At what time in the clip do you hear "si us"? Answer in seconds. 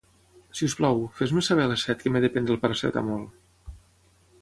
0.59-0.75